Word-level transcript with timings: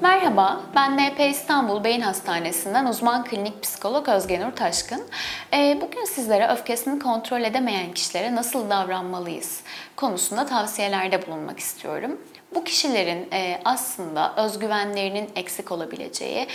Merhaba, 0.00 0.60
ben 0.74 0.96
NP 0.96 1.20
İstanbul 1.30 1.84
Beyin 1.84 2.00
Hastanesi'nden 2.00 2.86
uzman 2.86 3.24
klinik 3.24 3.62
psikolog 3.62 4.08
Özgenur 4.08 4.52
Taşkın. 4.52 5.02
Ee, 5.52 5.78
Bugün 5.80 6.04
sizlere 6.04 6.48
öfkesini 6.48 6.98
kontrol 6.98 7.40
edemeyen 7.40 7.92
kişilere 7.92 8.34
nasıl 8.34 8.70
davranmalıyız 8.70 9.60
konusunda 9.96 10.46
tavsiyelerde 10.46 11.26
bulunmak 11.26 11.58
istiyorum. 11.58 12.20
Bu 12.54 12.64
kişilerin 12.64 13.28
e, 13.32 13.60
aslında 13.64 14.34
özgüvenlerinin 14.36 15.30
eksik 15.36 15.72
olabileceği 15.72 16.46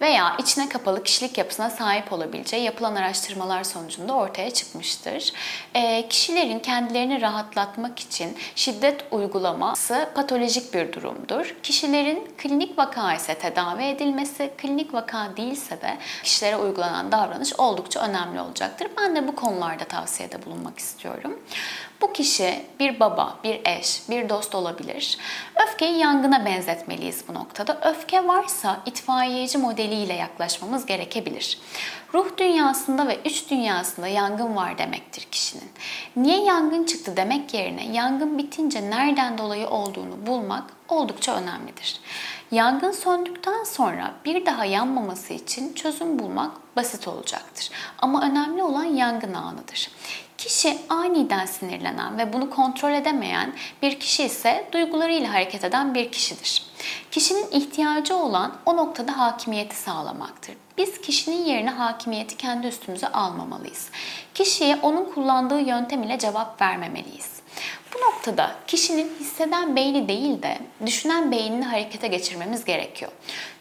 veya 0.00 0.36
içine 0.38 0.68
kapalı 0.68 1.02
kişilik 1.02 1.38
yapısına 1.38 1.70
sahip 1.70 2.12
olabileceği 2.12 2.62
yapılan 2.62 2.94
araştırmalar 2.94 3.64
sonucunda 3.64 4.14
ortaya 4.14 4.50
çıkmıştır. 4.50 5.32
E, 5.74 6.08
kişilerin 6.08 6.58
kendilerini 6.58 7.20
rahatlatmak 7.20 7.98
için 7.98 8.36
şiddet 8.54 9.04
uygulaması 9.10 10.10
patolojik 10.14 10.74
bir 10.74 10.92
durumdur. 10.92 11.56
Kişilerin 11.62 12.28
klinik 12.38 12.78
vaka 12.78 13.14
ise 13.14 13.34
tedavi 13.34 13.82
edilmesi, 13.84 14.50
klinik 14.58 14.94
vaka 14.94 15.36
değilse 15.36 15.80
de 15.80 15.98
kişilere 16.22 16.56
uygulanan 16.56 17.12
davranış 17.12 17.52
oldukça 17.58 18.00
önemli 18.00 18.40
olacaktır. 18.40 18.88
Ben 18.98 19.16
de 19.16 19.28
bu 19.28 19.36
konularda 19.36 19.84
tavsiyede 19.84 20.46
bulunmak 20.46 20.78
istiyorum. 20.78 21.38
Bu 22.00 22.12
kişi 22.12 22.62
bir 22.80 23.00
baba, 23.00 23.36
bir 23.44 23.60
eş, 23.64 24.02
bir 24.10 24.28
dost 24.28 24.54
olabilir. 24.54 25.18
Öfkeyi 25.66 25.98
yangına 25.98 26.44
benzetmeliyiz 26.44 27.24
bu 27.28 27.34
noktada. 27.34 27.80
Öfke 27.82 28.28
varsa 28.28 28.80
itfaiyeci 28.86 29.58
modeliyle 29.58 30.14
yaklaşmamız 30.14 30.86
gerekebilir. 30.86 31.58
Ruh 32.14 32.36
dünyasında 32.36 33.08
ve 33.08 33.18
üç 33.24 33.50
dünyasında 33.50 34.08
yangın 34.08 34.56
var 34.56 34.78
demektir 34.78 35.26
kişinin. 35.30 35.70
Niye 36.16 36.44
yangın 36.44 36.84
çıktı 36.84 37.16
demek 37.16 37.54
yerine 37.54 37.86
yangın 37.86 38.38
bitince 38.38 38.90
nereden 38.90 39.38
dolayı 39.38 39.68
olduğunu 39.68 40.26
bulmak 40.26 40.64
oldukça 40.88 41.34
önemlidir. 41.34 42.00
Yangın 42.50 42.90
söndükten 42.90 43.64
sonra 43.64 44.14
bir 44.24 44.46
daha 44.46 44.64
yanmaması 44.64 45.32
için 45.32 45.72
çözüm 45.74 46.18
bulmak 46.18 46.76
basit 46.76 47.08
olacaktır. 47.08 47.70
Ama 47.98 48.22
önemli 48.22 48.62
olan 48.62 48.84
yangın 48.84 49.34
anıdır. 49.34 49.90
Kişi 50.38 50.78
aniden 50.88 51.46
sinirlenen 51.46 52.18
ve 52.18 52.32
bunu 52.32 52.50
kontrol 52.50 52.92
edemeyen 52.92 53.52
bir 53.82 54.00
kişi 54.00 54.24
ise 54.24 54.68
duygularıyla 54.72 55.32
hareket 55.32 55.64
eden 55.64 55.94
bir 55.94 56.12
kişidir. 56.12 56.62
Kişinin 57.10 57.50
ihtiyacı 57.50 58.16
olan 58.16 58.56
o 58.66 58.76
noktada 58.76 59.18
hakimiyeti 59.18 59.76
sağlamaktır. 59.76 60.54
Biz 60.78 61.00
kişinin 61.00 61.44
yerine 61.44 61.70
hakimiyeti 61.70 62.36
kendi 62.36 62.66
üstümüze 62.66 63.08
almamalıyız. 63.08 63.88
Kişiye 64.34 64.76
onun 64.82 65.04
kullandığı 65.04 65.60
yöntem 65.60 66.02
ile 66.02 66.18
cevap 66.18 66.62
vermemeliyiz. 66.62 67.36
Bu 67.94 67.98
noktada 68.00 68.56
kişinin 68.66 69.12
hisseden 69.20 69.76
beyni 69.76 70.08
değil 70.08 70.42
de 70.42 70.58
düşünen 70.86 71.32
beynini 71.32 71.64
harekete 71.64 72.08
geçirmemiz 72.08 72.64
gerekiyor. 72.64 73.12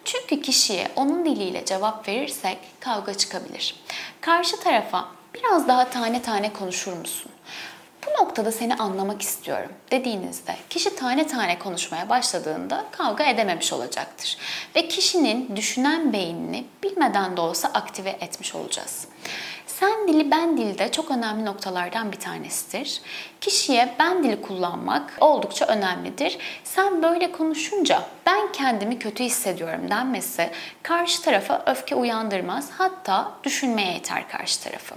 Çünkü 0.06 0.42
kişiye 0.42 0.88
onun 0.96 1.26
diliyle 1.26 1.66
cevap 1.66 2.08
verirsek 2.08 2.58
kavga 2.80 3.14
çıkabilir. 3.14 3.76
Karşı 4.22 4.59
tarafa 4.59 5.08
biraz 5.36 5.67
daha 5.67 5.89
tane 5.89 6.22
tane 6.22 6.53
konuşur 6.53 6.94
musun? 6.94 7.31
Bu 8.05 8.23
noktada 8.23 8.52
seni 8.52 8.75
anlamak 8.75 9.22
istiyorum 9.22 9.72
dediğinizde 9.91 10.55
kişi 10.69 10.95
tane 10.95 11.28
tane 11.28 11.59
konuşmaya 11.59 12.09
başladığında 12.09 12.86
kavga 12.91 13.23
edememiş 13.23 13.73
olacaktır. 13.73 14.38
Ve 14.75 14.88
kişinin 14.88 15.56
düşünen 15.56 16.13
beynini 16.13 16.66
bilmeden 16.83 17.38
de 17.38 17.41
olsa 17.41 17.67
aktive 17.67 18.09
etmiş 18.09 18.56
olacağız. 18.56 19.08
Sen 19.68 20.08
dili 20.08 20.32
ben 20.32 20.58
dili 20.58 20.78
de 20.78 20.92
çok 20.92 21.12
önemli 21.12 21.46
noktalardan 21.46 22.12
bir 22.12 22.20
tanesidir. 22.20 23.02
Kişiye 23.42 23.96
ben 24.00 24.24
dili 24.24 24.42
kullanmak 24.42 25.14
oldukça 25.22 25.66
önemlidir. 25.66 26.38
Sen 26.64 27.03
böyle 27.03 27.31
konuşunca 27.31 28.02
ben 28.25 28.52
kendimi 28.52 29.00
kötü 29.00 29.24
hissediyorum 29.24 29.90
denmesi 29.90 30.50
karşı 30.84 31.22
tarafa 31.22 31.64
öfke 31.66 31.96
uyandırmaz 31.96 32.70
hatta 32.78 33.31
düşünmeye 33.44 33.98
iter 33.98 34.30
karşı 34.30 34.64
tarafı. 34.64 34.96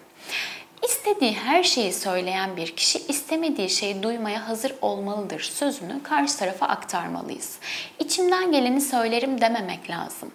İstediği 0.85 1.35
her 1.35 1.63
şeyi 1.63 1.93
söyleyen 1.93 2.57
bir 2.57 2.77
kişi 2.77 2.99
istemediği 2.99 3.71
şeyi 3.71 4.03
duymaya 4.03 4.49
hazır 4.49 4.75
olmalıdır 4.83 5.41
sözünü 5.41 6.03
karşı 6.03 6.39
tarafa 6.39 6.67
aktarmalıyız. 6.67 7.59
İçimden 7.99 8.53
geleni 8.53 8.81
söylerim 8.81 9.41
dememek 9.41 9.91
lazım. 9.91 10.33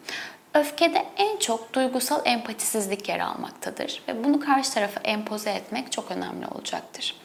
Öfkede 0.53 1.05
en 1.17 1.37
çok 1.37 1.73
duygusal 1.73 2.21
empatisizlik 2.25 3.09
yer 3.09 3.19
almaktadır 3.19 4.01
ve 4.07 4.23
bunu 4.23 4.39
karşı 4.39 4.73
tarafa 4.73 4.99
empoze 4.99 5.49
etmek 5.49 5.91
çok 5.91 6.11
önemli 6.11 6.47
olacaktır. 6.47 7.15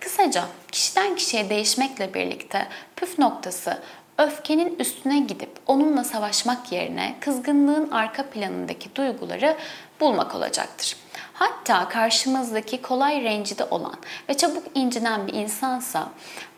Kısaca 0.00 0.44
kişiden 0.72 1.16
kişiye 1.16 1.50
değişmekle 1.50 2.14
birlikte 2.14 2.68
püf 2.96 3.18
noktası 3.18 3.82
öfkenin 4.18 4.78
üstüne 4.78 5.18
gidip 5.18 5.50
onunla 5.66 6.04
savaşmak 6.04 6.72
yerine 6.72 7.16
kızgınlığın 7.20 7.90
arka 7.90 8.30
planındaki 8.30 8.96
duyguları 8.96 9.56
bulmak 10.00 10.34
olacaktır. 10.34 10.96
Hatta 11.32 11.88
karşımızdaki 11.88 12.82
kolay 12.82 13.24
rencide 13.24 13.64
olan 13.64 13.96
ve 14.28 14.36
çabuk 14.36 14.62
incinen 14.74 15.26
bir 15.26 15.32
insansa 15.32 16.08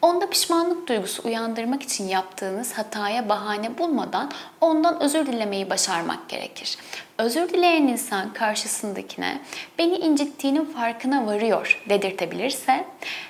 onda 0.02 0.30
pişmanlık 0.30 0.88
duygusu 0.88 1.22
uyandırmak 1.28 1.82
için 1.82 2.08
yaptığınız 2.08 2.72
hataya 2.72 3.28
bahane 3.28 3.78
bulmadan 3.78 4.30
ondan 4.60 5.02
özür 5.02 5.26
dilemeyi 5.26 5.70
başarmak 5.70 6.28
gerekir. 6.28 6.78
Özür 7.18 7.48
dileyen 7.48 7.82
insan 7.82 8.32
karşısındakine 8.32 9.40
beni 9.78 9.96
incittiğinin 9.96 10.64
farkına 10.64 11.26
varıyor 11.26 11.82
dedirtebilirse 11.88 12.84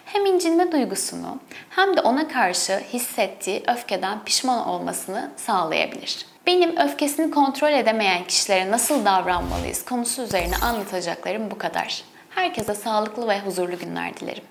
hem 0.04 0.26
incinme 0.26 0.72
duygusunu 0.72 1.38
hem 1.70 1.96
de 1.96 2.00
ona 2.00 2.28
karşı 2.28 2.78
hissettiği 2.92 3.62
öfkeden 3.68 4.24
pişman 4.24 4.68
olmasını 4.68 5.30
sağlayabilir. 5.36 6.26
Benim 6.48 6.76
öfkesini 6.76 7.30
kontrol 7.30 7.72
edemeyen 7.72 8.24
kişilere 8.24 8.70
nasıl 8.70 9.04
davranmalıyız 9.04 9.84
konusu 9.84 10.22
üzerine 10.22 10.56
anlatacaklarım 10.56 11.50
bu 11.50 11.58
kadar. 11.58 12.02
Herkese 12.30 12.74
sağlıklı 12.74 13.28
ve 13.28 13.40
huzurlu 13.40 13.78
günler 13.78 14.16
dilerim. 14.16 14.44